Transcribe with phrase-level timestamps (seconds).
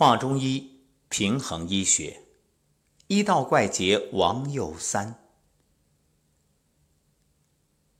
[0.00, 2.22] 画中医平衡医学，
[3.08, 5.22] 医道怪杰王佑三。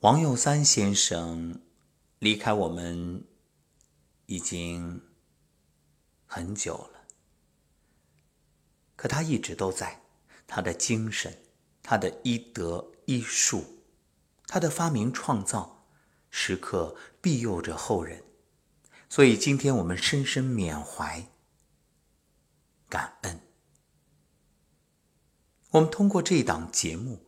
[0.00, 1.60] 王佑三先生
[2.18, 3.26] 离开我们
[4.24, 5.02] 已经
[6.24, 7.02] 很久了，
[8.96, 10.00] 可他一直都在。
[10.46, 11.42] 他的精神，
[11.82, 13.62] 他的医德医术，
[14.46, 15.84] 他的发明创造，
[16.30, 18.24] 时刻庇佑着后人。
[19.10, 21.28] 所以今天我们深深缅怀。
[22.92, 23.40] 感恩。
[25.70, 27.26] 我们通过这一档节目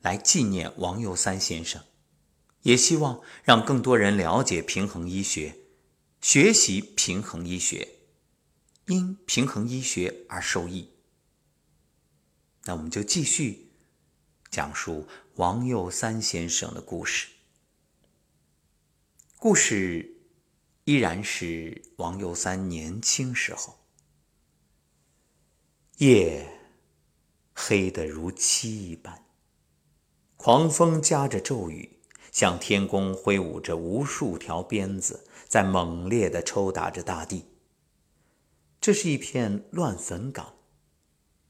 [0.00, 1.82] 来纪念王佑三先生，
[2.62, 5.56] 也希望让更多人了解平衡医学，
[6.20, 7.88] 学习平衡医学，
[8.86, 10.92] 因平衡医学而受益。
[12.62, 13.72] 那我们就继续
[14.52, 17.26] 讲述王佑三先生的故事。
[19.36, 20.22] 故事
[20.84, 23.81] 依然是王佑三年轻时候。
[26.02, 26.48] 夜
[27.54, 29.24] 黑得如漆一般，
[30.36, 32.00] 狂风夹着骤雨，
[32.32, 37.44] 向天空挥舞着无数条鞭子，在猛烈地抽打着大地。
[38.80, 40.54] 这是一片乱坟岗，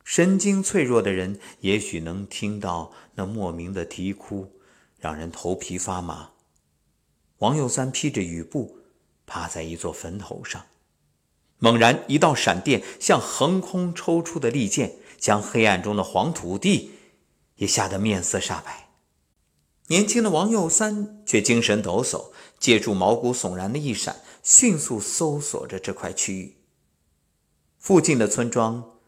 [0.05, 4.61] 神经脆弱的人也许能听到那莫名的啼哭，
[4.99, 6.33] 让人头皮发麻。
[7.39, 8.81] 王佑三披着雨布，
[9.25, 10.67] 趴在一座坟头上。
[11.63, 16.91] 猛然，一道闪电像横空抽出的利剑，将黑暗中的黄土地
[17.55, 18.89] 也吓得面色煞白。
[19.87, 26.57] 年轻的王佑三却精神抖擞，借助毛骨悚然的一闪，迅速搜索着这块区域。
[27.79, 28.99] 附近的村庄，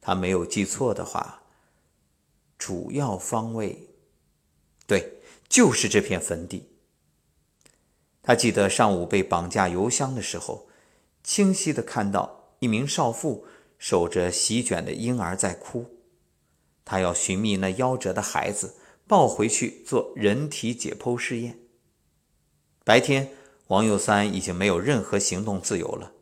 [0.00, 1.42] 他没有记错的话，
[2.58, 3.88] 主要方位，
[4.88, 6.72] 对，就是这片坟地。
[8.20, 10.66] 他记得上午被绑架邮箱的时候。
[11.22, 13.46] 清晰地看到一名少妇
[13.78, 15.86] 守着席卷的婴儿在哭，
[16.84, 18.74] 她要寻觅那夭折的孩子，
[19.06, 21.58] 抱回去做人体解剖试验。
[22.84, 23.30] 白天，
[23.68, 26.12] 王佑三已经没有任何行动自由了，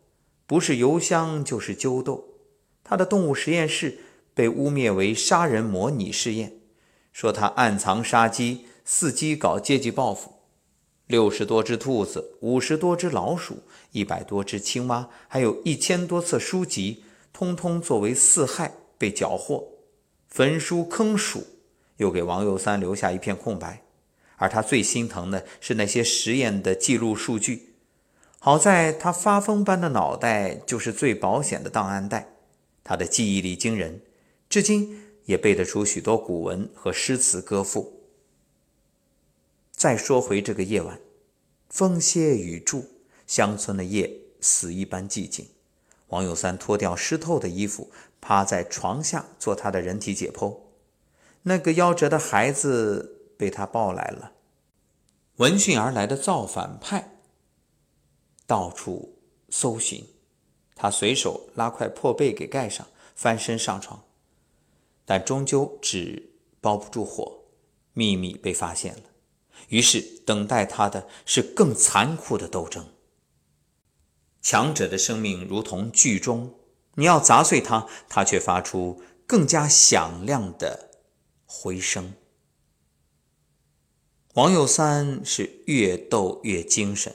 [0.47, 2.25] 不是邮箱就是揪斗。
[2.85, 3.99] 他的动物实验室
[4.35, 6.61] 被污蔑为杀人模拟试验，
[7.13, 10.38] 说他暗藏杀机，伺机搞阶级报复。
[11.09, 17.03] 六十多只兔子，五十多只老鼠，一百多只青蛙，还有一千多册书籍，
[17.33, 19.67] 通通作为四害被缴获。
[20.29, 21.47] 焚书坑鼠，
[21.97, 23.83] 又给王佑三留下一片空白。
[24.37, 27.71] 而他最心疼的是那些实验的记录数据。
[28.39, 32.35] 好在他发疯般的脑袋就是最保险的档案袋，
[32.85, 34.03] 他的记忆力惊人，
[34.51, 37.98] 至今也背得出许多古文和诗词歌赋。
[39.79, 41.01] 再说回这个夜晚，
[41.69, 42.85] 风歇雨住，
[43.29, 45.47] 乡村的夜死一般寂静。
[46.09, 47.89] 王有三脱掉湿透的衣服，
[48.21, 50.59] 趴在床下做他的人体解剖。
[51.43, 54.33] 那个夭折的孩子被他抱来了。
[55.37, 57.21] 闻讯而来的造反派
[58.49, 60.05] 到处搜寻，
[60.75, 62.85] 他随手拉块破被给盖上，
[63.15, 64.03] 翻身上床，
[65.05, 66.31] 但终究纸
[66.61, 67.45] 包不住火，
[67.93, 69.03] 秘密被发现了。
[69.69, 72.87] 于是，等待他的是更残酷的斗争。
[74.41, 76.55] 强者的生命如同巨钟，
[76.95, 80.91] 你要砸碎它，它却发出更加响亮的
[81.45, 82.15] 回声。
[84.35, 87.15] 王有三是越斗越精神。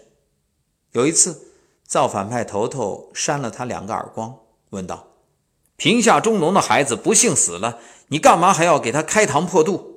[0.92, 1.54] 有一次，
[1.88, 4.38] 造反派头头扇了他两个耳光，
[4.72, 5.08] 问道
[5.78, 9.92] ：“贫下中农的孩子不幸死了，你干嘛还要给他开膛破肚？”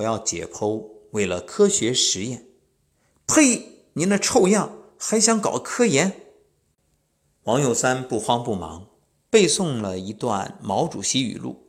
[0.00, 0.84] 我要解剖。
[1.12, 2.46] 为了科学实验，
[3.26, 3.86] 呸！
[3.94, 6.20] 你那臭样，还想搞科研？
[7.44, 8.86] 王有三不慌不忙
[9.28, 11.66] 背诵了一段毛主席语录：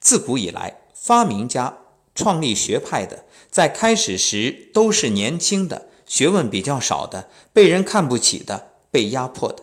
[0.00, 1.78] 自古以来，发明家、
[2.14, 9.62] 创立学派的，在开始时都是年轻的、学问比较少的、被人看不起的、被压迫的。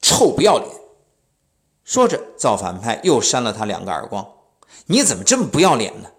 [0.00, 0.70] 臭不要脸！
[1.82, 4.24] 说着，造反派又扇了他两个耳光。
[4.86, 6.12] 你怎么这么不要脸呢？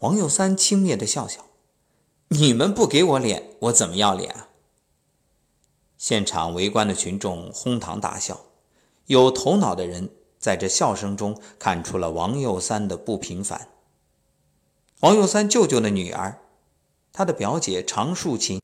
[0.00, 1.44] 王佑三轻蔑的笑笑
[2.28, 4.48] ：“你们不给我脸，我怎么要脸啊？”
[5.98, 8.40] 现场围观的群众哄堂大笑，
[9.06, 10.08] 有头脑的人
[10.38, 13.68] 在这笑声中看出了王佑三的不平凡。
[15.00, 16.40] 王佑三舅舅的女儿，
[17.12, 18.62] 他的表姐常树琴，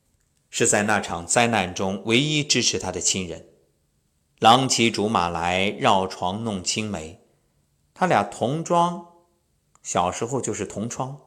[0.49, 3.45] 是在那场灾难中唯一支持他的亲人。
[4.39, 7.21] 郎骑竹马来，绕床弄青梅，
[7.93, 9.05] 他俩同庄，
[9.83, 11.19] 小时候就是同窗。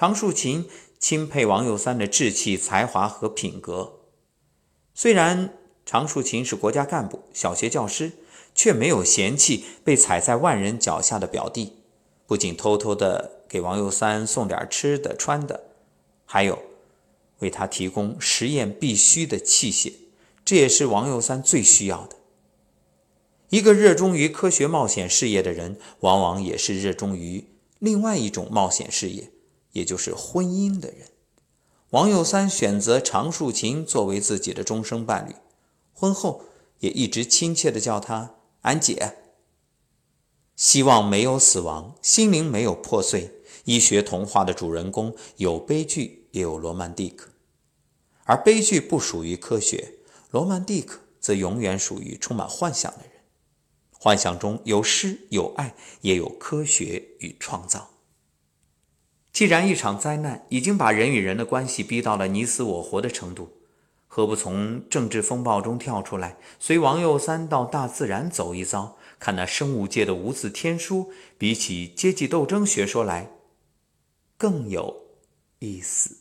[0.00, 0.64] 常树琴
[0.98, 3.98] 钦佩王佑三的志气、才华和品格。
[4.94, 5.52] 虽然
[5.84, 8.12] 常树琴是国家干部、小学教师，
[8.54, 11.74] 却没有嫌弃被踩在万人脚下的表弟，
[12.26, 15.64] 不仅偷偷的给王佑三送点吃的穿的，
[16.24, 16.58] 还有
[17.40, 19.92] 为他提供实验必须的器械，
[20.46, 22.16] 这也是王佑三最需要的。
[23.50, 27.44] 一个热衷于科学冒险事业的人，往往也是热衷于
[27.78, 29.30] 另外一种冒险事业，
[29.72, 31.08] 也就是婚姻的人。
[31.90, 35.34] 王佑三选择常树琴作为自己的终生伴侣，
[35.92, 36.44] 婚后
[36.78, 39.16] 也一直亲切地叫她“俺姐”。
[40.54, 43.34] 希望没有死亡，心灵没有破碎。
[43.64, 47.30] 医学童话的主人公有悲剧，也有罗曼蒂克，
[48.24, 49.96] 而悲剧不属于科学，
[50.30, 53.10] 罗曼蒂克则永远属于充满幻想的人。
[53.92, 57.89] 幻想中有诗有爱，也有科学与创造。
[59.40, 63.48] 既然一场灾难已经把人与人的关系逼到了你死我活的程度，
[64.06, 73.30] 何不从政治风暴中跳出来，随王佑三到大自然走一遭，看那生物界的无字天书，比起阶级斗争学说来
[74.36, 75.06] 更有
[75.58, 76.19] 意思。